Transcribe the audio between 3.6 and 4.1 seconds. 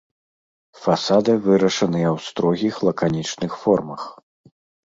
формах.